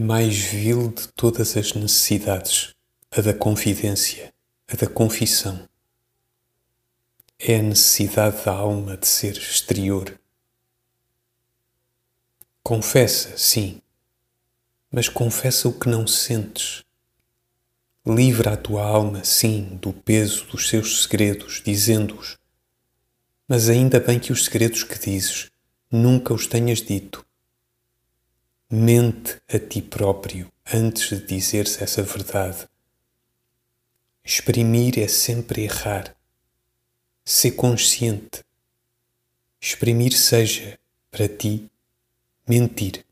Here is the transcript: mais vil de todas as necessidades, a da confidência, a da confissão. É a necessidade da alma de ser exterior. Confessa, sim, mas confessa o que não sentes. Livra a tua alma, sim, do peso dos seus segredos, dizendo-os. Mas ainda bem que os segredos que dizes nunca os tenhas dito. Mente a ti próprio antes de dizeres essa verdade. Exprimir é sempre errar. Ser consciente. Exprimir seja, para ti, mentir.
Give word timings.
mais 0.00 0.36
vil 0.36 0.90
de 0.90 1.06
todas 1.08 1.56
as 1.56 1.72
necessidades, 1.72 2.74
a 3.10 3.20
da 3.20 3.32
confidência, 3.32 4.34
a 4.66 4.74
da 4.74 4.86
confissão. 4.86 5.68
É 7.38 7.56
a 7.56 7.62
necessidade 7.62 8.44
da 8.44 8.52
alma 8.52 8.96
de 8.96 9.06
ser 9.06 9.36
exterior. 9.36 10.18
Confessa, 12.62 13.36
sim, 13.36 13.80
mas 14.90 15.08
confessa 15.08 15.68
o 15.68 15.78
que 15.78 15.88
não 15.88 16.06
sentes. 16.06 16.84
Livra 18.06 18.54
a 18.54 18.56
tua 18.56 18.84
alma, 18.84 19.24
sim, 19.24 19.78
do 19.80 19.92
peso 19.92 20.44
dos 20.46 20.68
seus 20.68 21.04
segredos, 21.04 21.62
dizendo-os. 21.64 22.36
Mas 23.46 23.68
ainda 23.68 24.00
bem 24.00 24.18
que 24.18 24.32
os 24.32 24.44
segredos 24.44 24.82
que 24.82 24.98
dizes 24.98 25.50
nunca 25.90 26.34
os 26.34 26.46
tenhas 26.46 26.80
dito. 26.80 27.23
Mente 28.70 29.42
a 29.46 29.58
ti 29.58 29.82
próprio 29.82 30.50
antes 30.72 31.10
de 31.10 31.26
dizeres 31.26 31.82
essa 31.82 32.02
verdade. 32.02 32.66
Exprimir 34.24 34.98
é 34.98 35.06
sempre 35.06 35.64
errar. 35.64 36.16
Ser 37.22 37.52
consciente. 37.52 38.42
Exprimir 39.60 40.14
seja, 40.14 40.78
para 41.10 41.28
ti, 41.28 41.70
mentir. 42.48 43.03